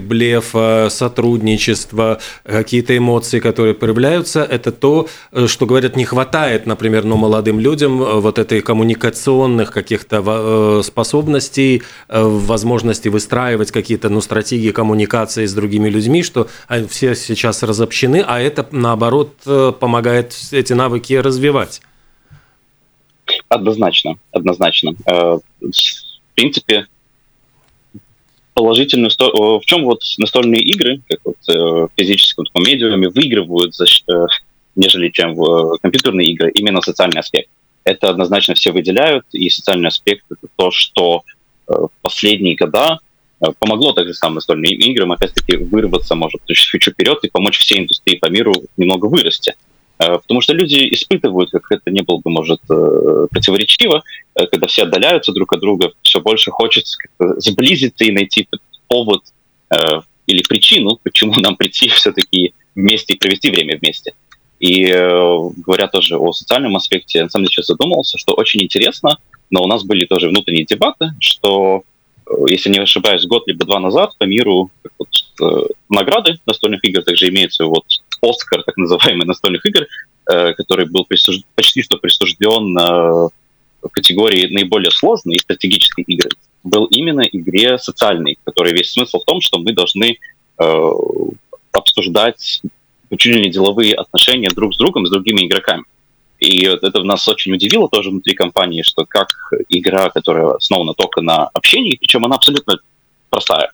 блефа, 0.46 0.88
сотрудничества, 0.90 2.18
какие-то 2.44 2.96
эмоции, 2.96 3.40
которые 3.40 3.74
проявляются, 3.74 4.42
это 4.42 4.72
то, 4.72 5.08
э, 5.32 5.46
что 5.46 5.66
говорят, 5.66 5.96
не 5.96 6.04
хватает, 6.04 6.66
например, 6.66 7.04
ну, 7.04 7.16
молодым 7.16 7.60
людям 7.60 8.02
э, 8.02 8.20
вот 8.20 8.38
этой 8.38 8.60
коммуникационных 8.60 9.70
каких-то 9.70 10.22
э, 10.26 10.82
способностей, 10.84 11.82
возможности 12.08 13.08
выстраивать 13.08 13.70
какие-то 13.70 14.08
ну, 14.08 14.20
стратегии 14.20 14.70
коммуникации 14.70 15.46
с 15.46 15.54
другими 15.54 15.88
людьми, 15.88 16.22
что 16.22 16.48
все 16.88 17.14
сейчас 17.14 17.62
разобщены, 17.62 18.24
а 18.26 18.40
это, 18.40 18.66
наоборот, 18.70 19.34
помогает 19.80 20.34
эти 20.52 20.72
навыки 20.72 21.14
развивать. 21.14 21.80
Однозначно, 23.48 24.14
однозначно. 24.32 24.94
В 25.04 25.40
принципе, 26.34 26.86
положительную 28.56 29.10
сторону. 29.10 29.60
В 29.60 29.66
чем 29.66 29.84
вот 29.84 30.00
настольные 30.16 30.62
игры, 30.62 31.02
как 31.08 31.20
вот 31.24 31.36
э, 31.48 31.52
в 31.52 31.90
физическом 31.94 32.46
таком 32.46 32.64
медиуме, 32.64 33.10
выигрывают, 33.10 33.74
за, 33.74 33.84
э, 33.84 34.26
нежели 34.74 35.10
чем 35.10 35.34
в 35.34 35.76
компьютерные 35.82 36.28
игры, 36.28 36.50
именно 36.52 36.80
социальный 36.80 37.20
аспект. 37.20 37.50
это 37.84 38.08
однозначно 38.08 38.54
все 38.54 38.72
выделяют, 38.72 39.26
и 39.32 39.50
социальный 39.50 39.88
аспект— 39.88 40.24
это 40.30 40.48
то, 40.56 40.70
что 40.70 41.22
в 41.66 41.90
последние 42.00 42.56
года 42.56 42.98
помогло 43.58 43.92
также 43.92 44.14
самым 44.14 44.36
настольным 44.36 44.72
играм, 44.72 45.12
опять-таки, 45.12 45.56
вырваться, 45.56 46.14
может, 46.14 46.40
чуть-чуть 46.46 46.94
вперед 46.94 47.18
и 47.22 47.28
помочь 47.28 47.58
всей 47.58 47.80
индустрии 47.80 48.16
по 48.16 48.30
миру 48.30 48.54
немного 48.76 49.06
вырасти. 49.06 49.54
Потому 49.98 50.40
что 50.42 50.52
люди 50.52 50.88
испытывают, 50.92 51.50
как 51.50 51.70
это 51.70 51.90
не 51.90 52.02
было 52.02 52.18
бы, 52.18 52.30
может, 52.30 52.60
противоречиво, 52.66 54.02
когда 54.34 54.66
все 54.66 54.82
отдаляются 54.82 55.32
друг 55.32 55.52
от 55.54 55.60
друга, 55.60 55.92
все 56.02 56.20
больше 56.20 56.50
хочется 56.50 56.98
сблизиться 57.18 58.04
и 58.04 58.12
найти 58.12 58.48
повод 58.88 59.22
или 60.26 60.42
причину, 60.42 60.98
почему 61.02 61.34
нам 61.40 61.56
прийти 61.56 61.88
все-таки 61.94 62.54
вместе 62.74 63.14
и 63.14 63.18
провести 63.18 63.50
время 63.50 63.78
вместе. 63.78 64.12
И 64.58 64.86
э, 64.86 65.38
говоря 65.56 65.86
тоже 65.88 66.16
о 66.16 66.32
социальном 66.32 66.76
аспекте, 66.76 67.22
на 67.22 67.28
самом 67.28 67.44
деле 67.44 67.52
сейчас 67.52 67.66
задумался, 67.66 68.16
что 68.16 68.34
очень 68.34 68.62
интересно, 68.62 69.18
но 69.50 69.62
у 69.62 69.66
нас 69.66 69.84
были 69.84 70.06
тоже 70.06 70.28
внутренние 70.28 70.64
дебаты, 70.64 71.10
что, 71.20 71.82
э, 71.82 71.95
если 72.46 72.70
не 72.70 72.78
ошибаюсь, 72.78 73.24
год 73.26 73.46
либо 73.46 73.64
два 73.64 73.80
назад 73.80 74.16
по 74.18 74.24
миру 74.24 74.70
вот, 74.98 75.08
э, 75.40 75.66
награды 75.88 76.38
настольных 76.46 76.84
игр 76.84 77.02
также 77.02 77.28
имеется 77.28 77.64
вот 77.66 77.84
Оскар, 78.20 78.62
так 78.62 78.76
называемый 78.76 79.26
настольных 79.26 79.64
игр, 79.66 79.86
э, 80.30 80.52
который 80.54 80.86
был 80.86 81.04
присуж... 81.04 81.40
почти 81.54 81.82
что 81.82 81.96
присужден 81.96 82.76
э, 82.78 83.28
в 83.82 83.88
категории 83.90 84.52
наиболее 84.52 84.90
сложные 84.90 85.38
стратегические 85.38 86.04
игры 86.08 86.30
был 86.64 86.86
именно 86.86 87.20
игре 87.20 87.78
социальной, 87.78 88.38
которой 88.44 88.72
весь 88.72 88.90
смысл 88.90 89.20
в 89.20 89.24
том, 89.24 89.40
что 89.40 89.58
мы 89.58 89.72
должны 89.72 90.18
э, 90.58 90.90
обсуждать 91.72 92.60
чуть 93.16 93.34
ли 93.36 93.40
не 93.40 93.50
деловые 93.50 93.94
отношения 93.94 94.50
друг 94.50 94.74
с 94.74 94.78
другом, 94.78 95.06
с 95.06 95.10
другими 95.10 95.46
игроками. 95.46 95.84
И 96.38 96.64
это 96.64 97.02
нас 97.02 97.26
очень 97.28 97.54
удивило 97.54 97.88
тоже 97.88 98.10
внутри 98.10 98.34
компании, 98.34 98.82
что 98.82 99.06
как 99.06 99.28
игра, 99.68 100.10
которая 100.10 100.52
основана 100.54 100.92
только 100.92 101.22
на 101.22 101.48
общении, 101.48 101.96
причем 101.96 102.24
она 102.24 102.36
абсолютно 102.36 102.78
простая, 103.30 103.70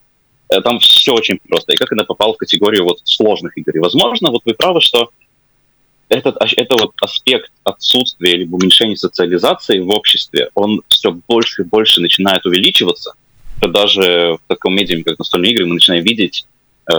э, 0.49 0.61
там 0.61 0.79
все 0.79 1.13
очень 1.13 1.39
просто. 1.49 1.73
И 1.73 1.77
как 1.77 1.93
она 1.93 2.05
попала 2.05 2.35
в 2.35 2.37
категорию 2.37 2.85
вот 2.85 3.01
сложных 3.05 3.59
игр. 3.59 3.77
И, 3.77 3.81
возможно, 3.81 4.31
вот 4.31 4.43
вы 4.45 4.55
правы, 4.55 4.81
что 4.81 5.11
этот, 6.09 6.37
это 6.57 6.77
вот 6.79 6.93
аспект 7.01 7.51
отсутствия 7.65 8.37
либо 8.37 8.55
уменьшения 8.57 8.97
социализации 8.97 9.81
в 9.81 9.89
обществе, 9.89 10.51
он 10.55 10.83
все 10.89 11.11
больше 11.11 11.63
и 11.63 11.65
больше 11.65 12.01
начинает 12.01 12.47
увеличиваться. 12.47 13.15
Даже 13.61 14.39
в 14.45 14.49
таком 14.49 14.75
медиуме, 14.75 15.05
как 15.05 15.19
настольные 15.19 15.53
игры, 15.53 15.67
мы 15.67 15.75
начинаем 15.75 16.05
видеть 16.05 16.47
э, 16.93 16.95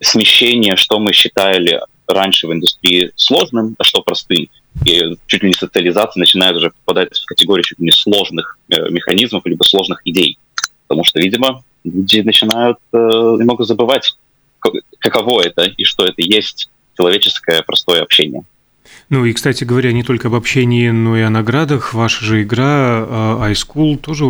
смещение, 0.00 0.76
что 0.76 0.98
мы 0.98 1.12
считали 1.12 1.80
раньше 2.06 2.46
в 2.46 2.52
индустрии 2.52 3.12
сложным, 3.16 3.76
а 3.78 3.84
что 3.84 4.02
простым. 4.02 4.48
И 4.84 5.16
чуть 5.26 5.42
ли 5.42 5.48
не 5.48 5.54
социализация 5.54 6.20
начинает 6.20 6.56
уже 6.56 6.70
попадать 6.70 7.18
в 7.18 7.24
категорию 7.26 7.64
чуть 7.64 7.78
ли 7.78 7.86
не 7.86 7.92
сложных 7.92 8.58
э, 8.68 8.90
механизмов, 8.90 9.44
либо 9.46 9.62
сложных 9.64 10.00
идей. 10.04 10.38
Потому 10.86 11.04
что, 11.04 11.18
видимо, 11.18 11.62
люди 11.84 12.20
начинают 12.20 12.78
э, 12.92 12.96
немного 12.96 13.64
забывать, 13.64 14.16
каково 14.98 15.42
это 15.42 15.62
и 15.64 15.84
что 15.84 16.04
это 16.04 16.22
есть 16.22 16.68
человеческое 16.96 17.62
простое 17.62 18.02
общение. 18.02 18.44
Ну 19.10 19.24
и, 19.24 19.32
кстати 19.32 19.64
говоря, 19.64 19.92
не 19.92 20.02
только 20.02 20.28
об 20.28 20.34
общении, 20.34 20.90
но 20.90 21.16
и 21.16 21.22
о 21.22 21.30
наградах. 21.30 21.94
Ваша 21.94 22.24
же 22.24 22.42
игра 22.42 22.66
а, 22.66 23.50
iSchool 23.50 23.96
тоже 23.96 24.24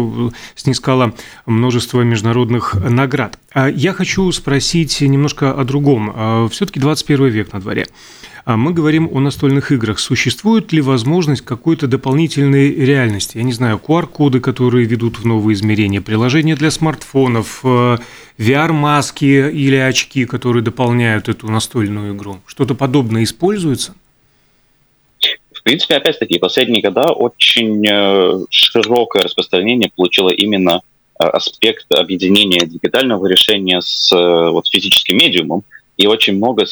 снискала 0.54 1.14
множество 1.46 2.02
международных 2.02 2.74
наград. 2.74 3.38
А 3.52 3.68
я 3.68 3.92
хочу 3.92 4.30
спросить 4.30 5.00
немножко 5.00 5.52
о 5.52 5.64
другом. 5.64 6.12
А, 6.14 6.48
Все-таки 6.48 6.78
21 6.78 7.26
век 7.26 7.52
на 7.52 7.60
дворе. 7.60 7.88
А 8.48 8.56
мы 8.56 8.72
говорим 8.72 9.10
о 9.12 9.20
настольных 9.20 9.72
играх. 9.72 9.98
Существует 9.98 10.72
ли 10.72 10.80
возможность 10.80 11.42
какой-то 11.42 11.86
дополнительной 11.86 12.74
реальности? 12.74 13.36
Я 13.36 13.42
не 13.42 13.52
знаю, 13.52 13.78
QR-коды, 13.78 14.40
которые 14.40 14.86
ведут 14.86 15.18
в 15.18 15.26
новые 15.26 15.52
измерения, 15.52 16.00
приложения 16.00 16.56
для 16.56 16.70
смартфонов, 16.70 17.62
VR-маски 17.62 19.26
э, 19.26 19.52
или 19.52 19.76
очки, 19.76 20.24
которые 20.24 20.62
дополняют 20.62 21.28
эту 21.28 21.48
настольную 21.48 22.16
игру. 22.16 22.40
Что-то 22.46 22.74
подобное 22.74 23.22
используется? 23.24 23.94
В 25.52 25.62
принципе, 25.62 25.96
опять-таки, 25.96 26.38
последние 26.38 26.80
года 26.80 27.12
очень 27.12 27.86
э, 27.86 28.46
широкое 28.48 29.24
распространение 29.24 29.90
получило 29.94 30.30
именно 30.30 30.80
э, 31.20 31.24
аспект 31.24 31.92
объединения 31.92 32.64
дигитального 32.64 33.26
решения 33.26 33.82
с 33.82 34.10
вот, 34.10 34.66
физическим 34.68 35.18
медиумом. 35.18 35.64
И 35.98 36.06
очень 36.06 36.36
много 36.36 36.64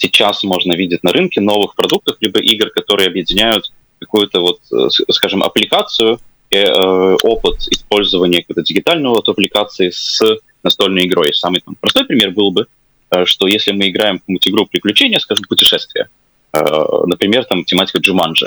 сейчас 0.00 0.42
можно 0.44 0.72
видеть 0.74 1.02
на 1.02 1.12
рынке 1.12 1.40
новых 1.40 1.74
продуктов, 1.74 2.16
либо 2.20 2.40
игр, 2.40 2.70
которые 2.70 3.08
объединяют 3.08 3.72
какую-то 3.98 4.40
вот, 4.40 4.60
э, 4.72 4.88
скажем, 5.10 5.42
аппликацию, 5.42 6.18
э, 6.50 7.16
опыт 7.22 7.68
использования 7.70 8.40
какой-то 8.40 8.62
дигитального 8.62 9.14
вот 9.16 9.28
аппликации 9.28 9.90
с 9.90 10.20
настольной 10.62 11.06
игрой. 11.06 11.34
Самый 11.34 11.60
там, 11.60 11.76
простой 11.78 12.06
пример 12.06 12.30
был 12.30 12.50
бы, 12.50 12.66
э, 13.10 13.24
что 13.26 13.46
если 13.46 13.72
мы 13.72 13.90
играем 13.90 14.16
в 14.16 14.20
какую-нибудь 14.20 14.48
игру 14.48 14.66
приключения, 14.66 15.18
скажем, 15.18 15.44
путешествия, 15.48 16.08
э, 16.52 16.58
например, 17.06 17.44
там 17.44 17.64
тематика 17.64 17.98
Джуманджи, 17.98 18.46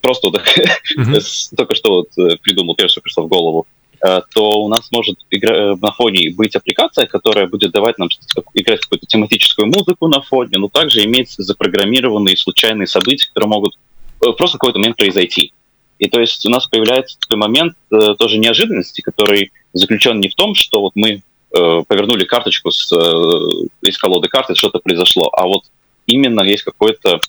просто 0.00 0.28
вот 0.28 0.40
mm-hmm. 0.40 1.20
только 1.56 1.74
что 1.74 1.90
вот 1.90 2.08
э, 2.16 2.36
придумал, 2.42 2.76
первое, 2.76 2.90
что 2.90 3.00
пришло 3.00 3.24
в 3.24 3.28
голову, 3.28 3.66
Э, 3.81 3.81
то 4.02 4.60
у 4.60 4.68
нас 4.68 4.90
может 4.90 5.18
э, 5.30 5.76
на 5.80 5.92
фоне 5.92 6.32
быть 6.34 6.56
аппликация, 6.56 7.06
которая 7.06 7.46
будет 7.46 7.70
давать 7.70 7.98
нам 7.98 8.08
играть 8.54 8.80
какую-то 8.80 9.06
тематическую 9.06 9.68
музыку 9.68 10.08
на 10.08 10.20
фоне, 10.20 10.58
но 10.58 10.68
также 10.68 11.04
иметь 11.04 11.34
запрограммированные 11.38 12.36
случайные 12.36 12.88
события, 12.88 13.28
которые 13.28 13.48
могут 13.48 13.78
э, 14.20 14.32
просто 14.32 14.56
в 14.56 14.60
какой-то 14.60 14.80
момент 14.80 14.96
произойти. 14.96 15.52
И 16.00 16.08
то 16.08 16.20
есть 16.20 16.44
у 16.44 16.50
нас 16.50 16.66
появляется 16.66 17.16
такой 17.20 17.38
момент 17.38 17.74
э, 17.92 18.14
тоже 18.18 18.38
неожиданности, 18.38 19.02
который 19.02 19.52
заключен 19.72 20.18
не 20.18 20.28
в 20.28 20.34
том, 20.34 20.56
что 20.56 20.80
вот 20.80 20.92
мы 20.96 21.22
э, 21.54 21.82
повернули 21.86 22.24
карточку 22.24 22.72
с, 22.72 22.92
э, 22.92 23.66
из 23.82 23.98
колоды 23.98 24.26
карты, 24.26 24.56
что-то 24.56 24.80
произошло, 24.80 25.30
а 25.32 25.46
вот 25.46 25.62
именно 26.06 26.40
есть 26.40 26.64
какой-то 26.64 27.20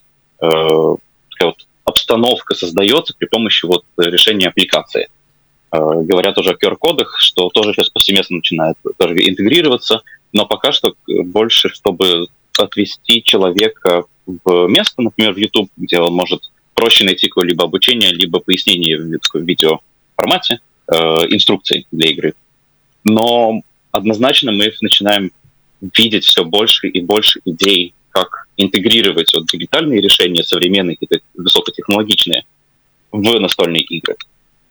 э, 0.41 0.47
такая 1.29 1.49
вот 1.49 1.67
обстановка 1.83 2.55
создается 2.55 3.13
при 3.15 3.27
помощи 3.27 3.67
вот 3.67 3.83
решения 3.97 4.47
аппликации. 4.47 5.09
Э, 5.73 5.77
говорят 6.03 6.37
уже 6.37 6.51
о 6.51 6.53
QR-кодах, 6.53 7.17
что 7.19 7.49
тоже 7.49 7.73
сейчас 7.73 7.89
повсеместно 7.89 8.35
начинает 8.37 8.77
тоже 8.97 9.27
интегрироваться, 9.27 10.03
но 10.31 10.45
пока 10.45 10.71
что 10.71 10.93
больше, 11.07 11.69
чтобы 11.69 12.27
отвести 12.59 13.23
человека 13.23 14.03
в 14.27 14.67
место, 14.67 15.01
например, 15.01 15.33
в 15.33 15.37
YouTube, 15.37 15.71
где 15.75 15.99
он 15.99 16.13
может 16.13 16.51
проще 16.75 17.05
найти 17.05 17.27
какое-либо 17.27 17.63
обучение, 17.63 18.11
либо 18.11 18.39
пояснение 18.39 18.99
в 18.99 19.35
видео 19.35 19.79
формате, 20.15 20.59
э, 20.87 20.95
инструкций 20.95 21.87
для 21.91 22.11
игры. 22.11 22.33
Но 23.03 23.61
однозначно 23.91 24.51
мы 24.51 24.71
начинаем 24.81 25.31
видеть 25.81 26.25
все 26.25 26.45
больше 26.45 26.87
и 26.87 27.01
больше 27.01 27.41
идей, 27.45 27.95
как 28.11 28.47
интегрировать 28.57 29.33
вот 29.33 29.47
дигитальные 29.47 30.01
решения, 30.01 30.43
современные, 30.43 30.97
какие-то 30.97 31.25
высокотехнологичные, 31.33 32.43
в 33.11 33.39
настольные 33.39 33.81
игры. 33.81 34.15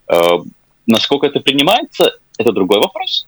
Э, 0.08 0.38
Насколько 0.86 1.26
это 1.26 1.40
принимается, 1.40 2.18
это 2.38 2.52
другой 2.52 2.78
вопрос. 2.78 3.26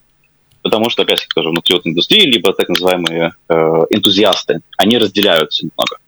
Потому 0.62 0.88
что, 0.88 1.02
опять-таки, 1.02 1.30
тоже 1.34 1.50
внутри 1.50 1.74
вот 1.74 1.86
индустрии, 1.86 2.22
либо 2.22 2.52
так 2.54 2.68
называемые 2.70 3.34
э, 3.48 3.54
энтузиасты, 3.90 4.60
они 4.78 4.96
разделяются 4.96 5.66
немного. 5.66 5.98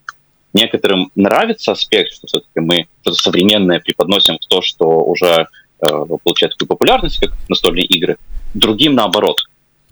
Некоторым 0.53 1.11
нравится 1.15 1.73
аспект, 1.73 2.13
что 2.13 2.25
все-таки 2.25 2.59
мы 2.59 2.87
что-то 3.01 3.17
современное 3.17 3.79
преподносим 3.79 4.37
в 4.41 4.47
то, 4.47 4.63
что 4.63 4.85
уже 5.03 5.47
э, 5.79 5.87
получает 6.23 6.53
такую 6.53 6.69
популярность, 6.69 7.19
как 7.19 7.33
настольные 7.47 7.85
игры. 7.85 8.17
Другим 8.55 8.95
наоборот. 8.95 9.37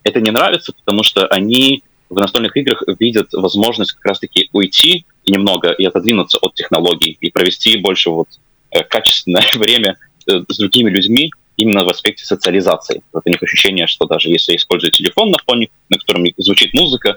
Это 0.03 0.19
не 0.19 0.31
нравится, 0.31 0.73
потому 0.73 1.03
что 1.03 1.27
они 1.27 1.83
в 2.09 2.15
настольных 2.15 2.55
играх 2.57 2.83
видят 2.99 3.33
возможность 3.33 3.93
как 3.93 4.05
раз-таки 4.05 4.49
уйти 4.53 5.05
немного 5.27 5.71
и 5.71 5.85
отодвинуться 5.85 6.37
от 6.39 6.53
технологий 6.55 7.17
и 7.19 7.31
провести 7.31 7.77
больше 7.77 8.09
вот 8.09 8.29
э, 8.71 8.83
качественное 8.83 9.43
время 9.55 9.97
э, 10.27 10.41
с 10.47 10.57
другими 10.57 10.89
людьми, 10.89 11.31
именно 11.57 11.83
в 11.83 11.89
аспекте 11.89 12.25
социализации. 12.25 13.03
У 13.13 13.29
них 13.29 13.41
ощущение, 13.41 13.87
что 13.87 14.05
даже 14.05 14.29
если 14.29 14.53
я 14.53 14.57
использую 14.57 14.91
телефон 14.91 15.31
на 15.31 15.37
фоне, 15.45 15.69
на 15.89 15.97
котором 15.97 16.25
звучит 16.37 16.73
музыка, 16.73 17.15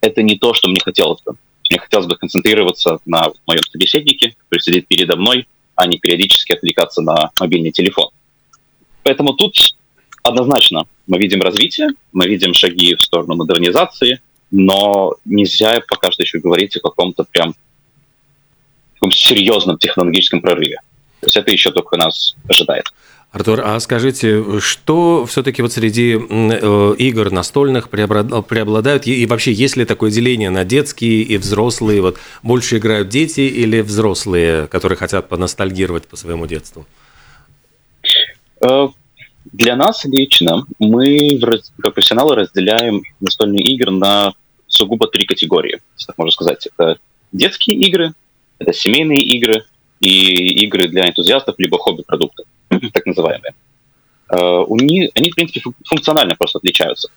это 0.00 0.22
не 0.22 0.38
то, 0.38 0.54
что 0.54 0.68
мне 0.68 0.80
хотелось 0.80 1.22
бы. 1.22 1.36
Мне 1.68 1.78
хотелось 1.78 2.06
бы 2.06 2.16
концентрироваться 2.16 2.98
на 3.06 3.30
моем 3.46 3.62
собеседнике, 3.62 4.34
который 4.44 4.60
сидит 4.60 4.88
передо 4.88 5.16
мной, 5.16 5.46
а 5.76 5.86
не 5.86 5.98
периодически 5.98 6.52
отвлекаться 6.52 7.00
на 7.00 7.30
мобильный 7.38 7.70
телефон. 7.70 8.10
Поэтому 9.02 9.34
тут 9.34 9.56
однозначно 10.22 10.84
мы 11.06 11.18
видим 11.18 11.40
развитие, 11.40 11.90
мы 12.12 12.26
видим 12.26 12.54
шаги 12.54 12.94
в 12.94 13.02
сторону 13.02 13.36
модернизации, 13.36 14.20
но 14.50 15.14
нельзя 15.24 15.80
пока 15.88 16.10
что 16.10 16.22
еще 16.22 16.38
говорить 16.38 16.76
о 16.76 16.80
каком-то 16.80 17.24
прям 17.24 17.54
таком 18.94 19.12
серьезном 19.12 19.78
технологическом 19.78 20.40
прорыве. 20.42 20.80
То 21.20 21.26
есть 21.26 21.36
это 21.36 21.50
еще 21.50 21.70
только 21.70 21.96
нас 21.96 22.36
ожидает. 22.48 22.86
Артур, 23.32 23.60
а 23.64 23.78
скажите, 23.78 24.58
что 24.58 25.24
все-таки 25.24 25.62
вот 25.62 25.72
среди 25.72 26.18
э, 26.18 26.94
игр 26.98 27.30
настольных 27.30 27.88
преобладают, 27.88 29.06
и 29.06 29.24
вообще 29.26 29.52
есть 29.52 29.76
ли 29.76 29.84
такое 29.84 30.10
деление 30.10 30.50
на 30.50 30.64
детские 30.64 31.22
и 31.22 31.36
взрослые? 31.36 32.02
Вот 32.02 32.18
больше 32.42 32.78
играют 32.78 33.08
дети 33.08 33.42
или 33.42 33.82
взрослые, 33.82 34.66
которые 34.66 34.98
хотят 34.98 35.28
поностальгировать 35.28 36.08
по 36.08 36.16
своему 36.16 36.48
детству? 36.48 36.86
Э, 38.68 38.88
для 39.52 39.76
нас 39.76 40.04
лично 40.06 40.66
мы, 40.80 41.38
как 41.80 41.94
профессионалы, 41.94 42.34
разделяем 42.34 43.02
настольные 43.20 43.62
игры 43.62 43.92
на 43.92 44.34
сугубо 44.66 45.06
три 45.06 45.24
категории, 45.24 45.80
так 46.04 46.18
можно 46.18 46.32
сказать. 46.32 46.66
Это 46.66 46.98
детские 47.30 47.76
игры, 47.76 48.12
это 48.58 48.72
семейные 48.72 49.22
игры 49.22 49.64
и 50.00 50.64
игры 50.64 50.88
для 50.88 51.08
энтузиастов, 51.08 51.54
либо 51.58 51.78
хобби-продукты. 51.78 52.42
Так 52.92 53.06
называемые, 53.06 53.54
э, 54.28 54.36
у 54.38 54.76
них, 54.76 55.10
они, 55.14 55.30
в 55.30 55.34
принципе, 55.34 55.60
функционально 55.84 56.34
просто 56.36 56.58
отличаются. 56.58 57.08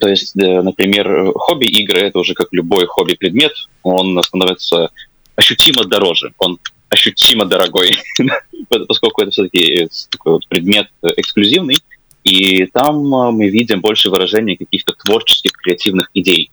То 0.00 0.08
есть, 0.08 0.36
э, 0.36 0.62
например, 0.62 1.32
хобби-игры— 1.34 2.00
это 2.00 2.18
уже 2.18 2.34
как 2.34 2.48
любой 2.52 2.86
хобби-предмет, 2.86 3.52
он 3.82 4.20
становится 4.22 4.90
ощутимо 5.36 5.84
дороже, 5.84 6.32
он 6.38 6.58
ощутимо 6.88 7.44
дорогой, 7.44 7.90
поскольку 8.88 9.22
это 9.22 9.30
все-таки 9.30 9.88
такой 10.10 10.34
вот 10.34 10.48
предмет 10.48 10.88
эксклюзивный, 11.02 11.78
и 12.24 12.66
там 12.66 13.14
э, 13.14 13.30
мы 13.30 13.48
видим 13.48 13.80
больше 13.80 14.10
выражения 14.10 14.56
каких-то 14.56 14.92
творческих, 14.92 15.52
креативных 15.52 16.10
идей. 16.12 16.50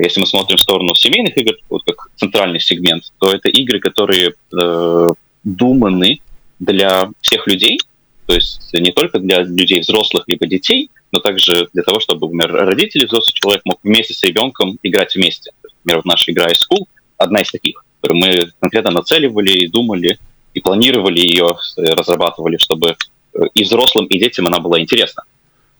Если 0.00 0.18
мы 0.18 0.26
смотрим 0.26 0.56
в 0.56 0.60
сторону 0.60 0.92
семейных 0.96 1.36
игр, 1.36 1.52
вот 1.68 1.84
как 1.84 2.10
центральный 2.16 2.58
сегмент, 2.58 3.04
то 3.20 3.30
это 3.30 3.48
игры, 3.48 3.78
которые 3.78 4.32
э, 4.52 5.08
думаны 5.44 6.20
для 6.58 7.10
всех 7.20 7.46
людей, 7.46 7.78
то 8.26 8.34
есть 8.34 8.72
не 8.74 8.92
только 8.92 9.18
для 9.18 9.42
людей 9.42 9.80
взрослых 9.80 10.24
либо 10.26 10.46
детей, 10.46 10.90
но 11.12 11.20
также 11.20 11.68
для 11.72 11.82
того, 11.82 12.00
чтобы, 12.00 12.28
например, 12.28 12.66
родители, 12.66 13.06
взрослый 13.06 13.32
человек 13.32 13.62
мог 13.64 13.78
вместе 13.82 14.12
с 14.12 14.22
ребенком 14.22 14.78
играть 14.82 15.14
вместе. 15.14 15.52
Например, 15.62 15.98
вот 15.98 16.04
наша 16.04 16.30
игра 16.30 16.46
из 16.46 16.66
School 16.66 16.84
одна 17.16 17.40
из 17.40 17.50
таких, 17.50 17.84
которую 18.00 18.26
мы 18.26 18.52
конкретно 18.60 18.90
нацеливали 18.90 19.50
и 19.50 19.66
думали, 19.66 20.18
и 20.52 20.60
планировали 20.60 21.20
ее, 21.20 21.56
разрабатывали, 21.76 22.58
чтобы 22.58 22.96
э, 23.34 23.40
и 23.54 23.62
взрослым, 23.62 24.06
и 24.06 24.18
детям 24.18 24.46
она 24.46 24.58
была 24.58 24.80
интересна. 24.80 25.22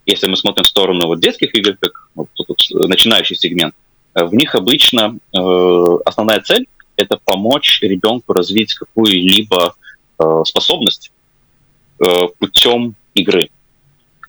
Если 0.06 0.26
мы 0.26 0.36
смотрим 0.36 0.64
в 0.64 0.68
сторону 0.68 1.06
вот 1.06 1.20
детских 1.20 1.54
игр, 1.54 1.76
как 1.78 2.08
вот, 2.14 2.28
вот, 2.46 2.88
начинающий 2.88 3.36
сегмент, 3.36 3.74
э, 4.14 4.24
в 4.24 4.34
них 4.34 4.54
обычно 4.54 5.18
э, 5.36 5.38
основная 6.06 6.40
цель— 6.40 6.66
это 6.96 7.18
помочь 7.22 7.80
ребенку 7.82 8.32
развить 8.32 8.74
какую-либо 8.74 9.74
Э, 9.74 9.87
способность 10.44 11.10
э, 12.00 12.28
путем 12.38 12.94
игры. 13.14 13.50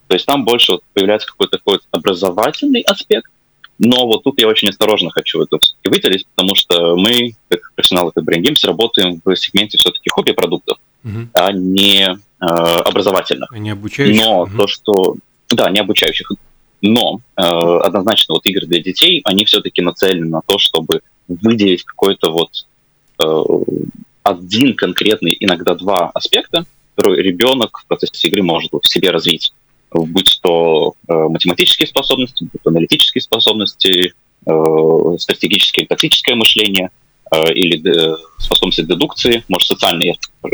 То 0.07 0.15
есть 0.15 0.25
там 0.25 0.43
больше 0.43 0.73
вот 0.73 0.83
появляется 0.93 1.27
какой-то 1.27 1.57
такой 1.57 1.79
образовательный 1.91 2.81
аспект, 2.81 3.31
но 3.79 4.07
вот 4.07 4.23
тут 4.23 4.39
я 4.41 4.47
очень 4.47 4.69
осторожно 4.69 5.09
хочу 5.09 5.41
это 5.41 5.57
все-таки 5.59 5.89
выделить, 5.89 6.27
потому 6.35 6.55
что 6.55 6.95
мы, 6.97 7.35
как 7.47 7.71
профессионалы 7.75 8.11
как 8.13 8.25
Brain 8.25 8.41
Games, 8.41 8.65
работаем 8.65 9.21
в 9.23 9.35
сегменте 9.35 9.77
все-таки 9.77 10.09
хобби-продуктов, 10.09 10.77
угу. 11.03 11.27
а 11.33 11.51
не 11.53 12.03
э, 12.05 12.15
образовательных. 12.45 13.51
А 13.53 13.57
не 13.57 13.69
обучающих. 13.69 14.21
Но 14.21 14.41
угу. 14.41 14.57
то, 14.57 14.67
что... 14.67 15.15
Да, 15.49 15.69
не 15.69 15.79
обучающих. 15.79 16.31
Но 16.81 17.21
э, 17.37 17.41
однозначно 17.41 18.33
вот 18.33 18.45
игры 18.45 18.67
для 18.67 18.81
детей, 18.81 19.21
они 19.23 19.45
все-таки 19.45 19.81
нацелены 19.81 20.27
на 20.27 20.41
то, 20.45 20.57
чтобы 20.57 21.01
выделить 21.27 21.83
какой-то 21.83 22.31
вот 22.31 22.65
э, 23.19 23.43
один 24.23 24.75
конкретный, 24.75 25.35
иногда 25.39 25.75
два 25.75 26.11
аспекта, 26.13 26.65
который 26.95 27.21
ребенок 27.21 27.79
в 27.79 27.85
процессе 27.85 28.27
игры 28.27 28.43
может 28.43 28.71
в 28.73 28.87
себе 28.87 29.11
развить. 29.11 29.53
Будь 29.91 30.39
то 30.41 30.93
э, 31.07 31.13
математические 31.13 31.87
способности, 31.87 32.43
будь 32.43 32.61
то 32.61 32.69
аналитические 32.69 33.21
способности, 33.21 34.13
э, 34.45 35.17
стратегическое 35.17 35.83
и 35.83 35.87
тактическое 35.87 36.35
мышление, 36.35 36.91
э, 37.31 37.53
или 37.53 37.79
э, 37.89 38.17
способности 38.37 38.81
дедукции, 38.81 39.43
может, 39.47 39.67
социальные 39.67 40.17
э, 40.43 40.49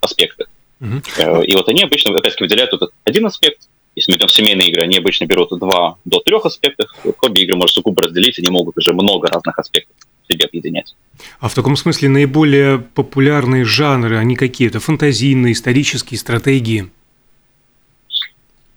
аспекты. 0.00 0.46
Mm-hmm. 0.80 1.44
И 1.44 1.56
вот 1.56 1.68
они 1.68 1.82
обычно, 1.82 2.16
опять-таки, 2.16 2.44
выделяют 2.44 2.72
этот 2.72 2.92
один 3.04 3.26
аспект, 3.26 3.68
если 3.96 4.12
мы 4.12 4.18
идем 4.18 4.28
в 4.28 4.32
семейные 4.32 4.68
игры, 4.68 4.82
они 4.82 4.96
обычно 4.96 5.26
берут 5.26 5.50
два 5.58 5.96
до 6.04 6.20
трех 6.20 6.46
аспектов. 6.46 6.88
Хобби-игры 7.18 7.56
можно 7.56 7.74
сугубо 7.74 8.02
разделить, 8.02 8.38
они 8.38 8.48
могут 8.48 8.78
уже 8.78 8.92
много 8.92 9.26
разных 9.26 9.58
аспектов 9.58 9.96
себе 10.28 10.46
объединять. 10.46 10.94
А 11.40 11.48
в 11.48 11.54
таком 11.54 11.76
смысле 11.76 12.08
наиболее 12.08 12.78
популярные 12.78 13.64
жанры, 13.64 14.18
они 14.18 14.36
какие? 14.36 14.68
Это 14.68 14.80
фантазийные, 14.80 15.52
исторические, 15.52 16.18
стратегии? 16.18 16.90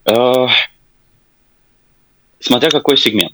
Э, 0.06 0.48
смотря 2.40 2.70
какой 2.70 2.98
сегмент. 2.98 3.34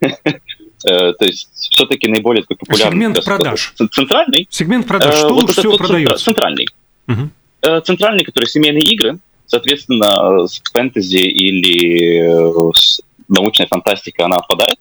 Э, 0.84 1.12
то 1.12 1.24
есть 1.24 1.48
все-таки 1.72 2.06
наиболее 2.06 2.44
популярный. 2.44 2.92
Сегмент 2.92 3.24
продаж. 3.24 3.74
Центральный. 3.90 4.46
Сегмент 4.48 4.86
продаж. 4.86 5.16
Что 5.16 5.34
вот 5.34 5.50
всего 5.50 5.76
продается? 5.76 6.24
Центральный. 6.24 6.68
Центральный, 7.84 8.22
который 8.22 8.46
семейные 8.46 8.84
игры, 8.84 9.18
соответственно, 9.46 10.46
с 10.46 10.62
фэнтези 10.72 11.16
или 11.16 12.72
с 12.72 13.00
научной 13.26 13.66
фантастикой 13.66 14.26
она 14.26 14.36
отпадает. 14.36 14.78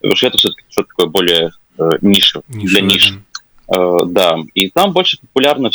Потому 0.00 0.16
что 0.16 0.26
это 0.26 0.38
все-таки 0.38 0.64
что-то 0.70 0.88
такое 0.88 1.06
более 1.06 1.50
э, 1.78 1.90
нишу, 2.00 2.42
нишу 2.48 2.68
для 2.68 2.80
ниш. 2.80 3.14
Э, 3.68 4.00
да, 4.06 4.38
и 4.54 4.70
там 4.70 4.92
больше 4.92 5.18
популярно... 5.18 5.70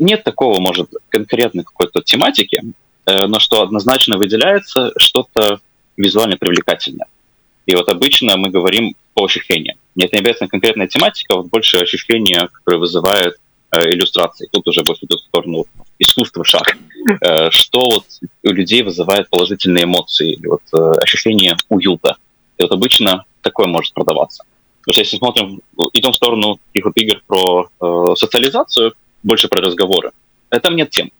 Нет 0.00 0.24
такого, 0.24 0.60
может, 0.60 0.90
конкретной 1.08 1.64
какой-то 1.64 2.02
тематики, 2.02 2.62
э, 3.06 3.26
но 3.26 3.38
что 3.38 3.62
однозначно 3.62 4.18
выделяется, 4.18 4.92
что-то 4.96 5.60
визуально 5.96 6.36
привлекательное. 6.36 7.06
И 7.66 7.74
вот 7.74 7.88
обычно 7.88 8.36
мы 8.36 8.50
говорим 8.50 8.94
по 9.14 9.24
ощущениям. 9.24 9.76
Нет, 9.94 10.12
не 10.12 10.20
обязательно 10.20 10.48
конкретная 10.48 10.86
тематика, 10.86 11.34
а 11.34 11.36
вот 11.38 11.46
больше 11.46 11.78
ощущения, 11.78 12.48
которые 12.52 12.80
вызывают 12.80 13.36
э, 13.72 13.90
иллюстрации. 13.90 14.48
Тут 14.52 14.68
уже 14.68 14.82
больше 14.82 15.06
идет 15.06 15.20
в 15.20 15.24
сторону 15.24 15.64
искусства 15.98 16.44
шаг. 16.44 16.76
Э, 17.20 17.50
что 17.50 17.80
вот 17.80 18.04
у 18.44 18.48
людей 18.50 18.82
вызывает 18.82 19.28
положительные 19.30 19.84
эмоции, 19.84 20.38
вот 20.46 20.62
э, 20.72 21.00
ощущение 21.00 21.56
уюта. 21.68 22.16
И 22.58 22.62
вот 22.62 22.72
обычно 22.72 23.24
такое 23.46 23.66
может 23.66 23.94
продаваться. 23.94 24.44
Потому 24.80 24.92
что 24.92 25.00
если 25.00 25.16
смотрим, 25.16 25.60
идем 25.94 26.12
в 26.12 26.16
сторону 26.16 26.58
таких 26.68 26.84
вот 26.84 26.96
игр 26.96 27.22
про 27.26 27.68
э, 27.80 28.14
социализацию, 28.16 28.92
больше 29.22 29.48
про 29.48 29.60
разговоры, 29.60 30.12
э, 30.50 30.60
там 30.60 30.76
нет 30.76 30.90
тем. 30.90 31.10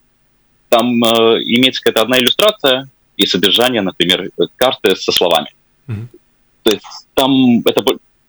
Там 0.69 1.03
э, 1.03 1.43
имеется 1.43 1.81
какая-то 1.83 2.03
одна 2.03 2.19
иллюстрация 2.19 2.89
и 3.17 3.27
содержание, 3.27 3.83
например, 3.83 4.31
карты 4.57 4.97
со 4.97 5.13
словами. 5.13 5.49
Угу. 5.89 6.09
То 6.63 6.73
есть 6.73 6.85
там 7.15 7.61
это 7.65 7.85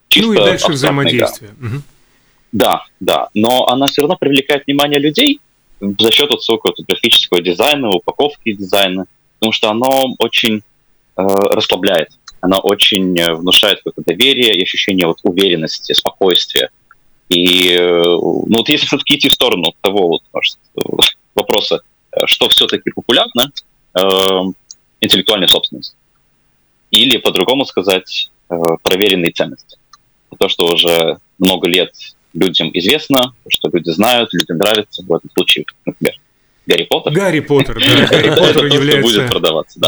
чисто 0.08 0.28
Ну 0.28 0.34
и 0.34 0.38
дальше 0.38 0.72
взаимодействие. 0.72 1.52
Угу. 1.62 1.82
Да, 2.52 2.84
да. 3.00 3.30
Но 3.34 3.68
она 3.68 3.88
все 3.88 4.02
равно 4.02 4.16
привлекает 4.16 4.66
внимание 4.66 5.00
людей 5.00 5.40
за 5.80 6.12
счет 6.12 6.30
высокого 6.30 6.74
графического 6.88 7.42
дизайна, 7.42 7.90
упаковки 7.90 8.54
дизайна, 8.54 9.06
потому 9.38 9.52
что 9.52 9.70
оно 9.70 10.16
очень 10.20 10.58
э, 10.58 10.62
расслабляет 11.22 12.10
она 12.42 12.60
очень 12.60 13.18
э, 13.20 13.34
внушает 13.34 13.82
какое-то 13.84 14.04
доверие 14.04 14.56
и 14.56 14.64
ощущение 14.64 15.08
вот 15.08 15.20
уверенности, 15.24 15.94
спокойствия. 15.94 16.70
И 17.30 17.70
э, 17.70 18.04
ну, 18.04 18.58
вот 18.58 18.70
если 18.70 18.86
все-таки 18.86 19.16
идти 19.16 19.30
в 19.30 19.34
сторону 19.34 19.74
того 19.82 20.08
вот, 20.08 20.24
может, 20.34 20.58
вопроса, 21.36 21.82
э, 22.12 22.22
что 22.26 22.50
все-таки 22.50 22.92
популярно, 22.92 23.52
э, 23.94 24.02
интеллектуальная 25.02 25.48
собственность. 25.48 25.96
Или, 26.92 27.18
по-другому 27.18 27.66
сказать, 27.66 28.30
э, 28.50 28.56
проверенные 28.84 29.32
ценности. 29.32 29.78
То, 30.38 30.48
что 30.48 30.68
уже 30.68 31.18
много 31.38 31.68
лет 31.68 31.94
людям 32.34 32.70
известно, 32.74 33.34
что 33.48 33.70
люди 33.72 33.90
знают, 33.90 34.34
людям 34.34 34.58
нравится, 34.58 35.04
в 35.04 35.12
этом 35.12 35.30
случае, 35.32 35.66
например, 35.86 36.16
Гарри 36.68 36.84
Поттер. 36.84 37.14
Гарри 37.14 37.40
Поттер, 37.40 37.80
да. 37.80 38.08
Гарри 38.08 38.30
Поттер 38.36 38.66
является 38.66 39.26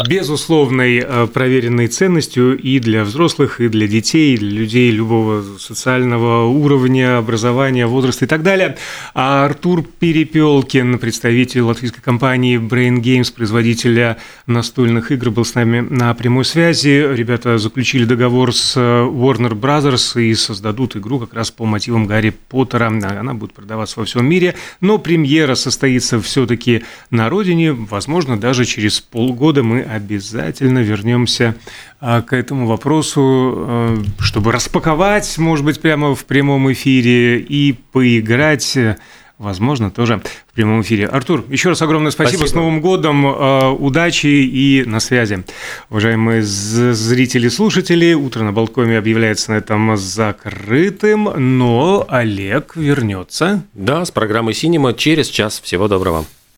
безусловной 0.08 1.04
э, 1.06 1.28
проверенной 1.28 1.88
ценностью 1.88 2.58
и 2.58 2.80
для 2.80 3.04
взрослых, 3.04 3.60
и 3.60 3.68
для 3.68 3.86
детей, 3.86 4.36
и 4.36 4.38
для 4.38 4.50
людей 4.50 4.90
любого 4.90 5.44
социального 5.60 6.46
уровня, 6.46 7.18
образования, 7.18 7.86
возраста 7.86 8.24
и 8.24 8.28
так 8.30 8.44
далее. 8.44 8.78
А 9.14 9.44
Артур 9.46 9.84
Перепелкин, 10.00 11.00
представитель 11.00 11.62
латвийской 11.62 12.02
компании 12.02 12.58
Brain 12.58 13.02
Games, 13.02 13.34
производителя 13.34 14.18
настольных 14.46 15.12
игр, 15.12 15.32
был 15.32 15.44
с 15.44 15.56
нами 15.56 15.82
на 15.82 16.14
прямой 16.14 16.46
связи. 16.46 17.14
Ребята 17.14 17.58
заключили 17.58 18.06
договор 18.06 18.56
с 18.56 18.78
э, 18.78 18.80
Warner 18.80 19.52
Brothers 19.52 20.22
и 20.22 20.34
создадут 20.34 20.96
игру 20.96 21.20
как 21.20 21.34
раз 21.34 21.52
по 21.52 21.66
мотивам 21.66 22.08
Гарри 22.08 22.34
Поттера. 22.48 22.88
Она 22.88 23.34
будет 23.34 23.52
продаваться 23.52 24.00
во 24.00 24.06
всем 24.06 24.26
мире, 24.26 24.56
но 24.80 24.98
премьера 24.98 25.56
состоится 25.56 26.22
все-таки 26.22 26.69
все 26.78 26.84
на 27.10 27.30
родине. 27.30 27.72
Возможно, 27.74 28.40
даже 28.40 28.66
через 28.66 29.00
полгода 29.02 29.64
мы 29.64 29.82
обязательно 29.82 30.80
вернемся 30.80 31.56
а, 32.00 32.22
к 32.22 32.34
этому 32.34 32.68
вопросу, 32.68 33.22
а, 33.22 34.04
чтобы 34.20 34.52
распаковать, 34.52 35.38
может 35.38 35.66
быть, 35.66 35.82
прямо 35.82 36.16
в 36.16 36.26
прямом 36.26 36.72
эфире 36.72 37.40
и 37.40 37.74
поиграть 37.92 38.78
возможно, 39.40 39.90
тоже 39.90 40.22
в 40.52 40.54
прямом 40.54 40.82
эфире. 40.82 41.08
Артур, 41.08 41.46
еще 41.50 41.70
раз 41.70 41.82
огромное 41.82 42.12
спасибо. 42.12 42.40
спасибо. 42.40 42.52
С 42.52 42.56
Новым 42.56 42.82
годом. 42.82 43.26
Э, 43.26 43.70
удачи 43.70 44.28
и 44.28 44.84
на 44.86 45.00
связи. 45.00 45.46
Уважаемые 45.90 46.42
зрители 46.44 47.48
и 47.48 47.50
слушатели, 47.50 48.14
утро 48.14 48.44
на 48.44 48.52
Балкоме 48.52 48.98
объявляется 48.98 49.52
на 49.52 49.56
этом 49.56 49.96
закрытым, 49.96 51.30
но 51.64 52.06
Олег 52.10 52.76
вернется. 52.76 53.64
Да, 53.74 54.04
с 54.04 54.12
программой 54.12 54.54
«Синема» 54.54 54.94
через 54.94 55.30
час. 55.30 55.62
Всего 55.64 55.88
доброго. 55.88 56.26